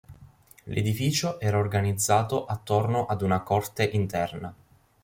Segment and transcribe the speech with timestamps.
[0.63, 4.51] L'edificio era organizzato attorno ad una corte interna.